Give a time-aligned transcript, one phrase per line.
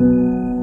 [0.00, 0.53] 嗯。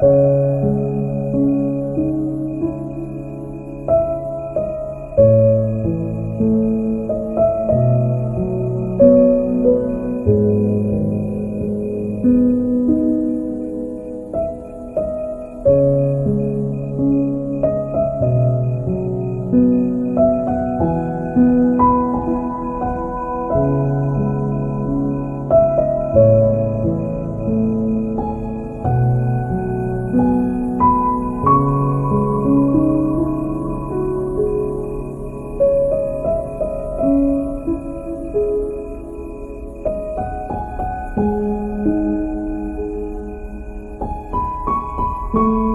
[0.00, 0.35] Thank you.
[45.36, 45.65] Thank you.